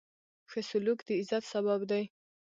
[0.49, 2.03] ښه سلوک د عزت سبب دی.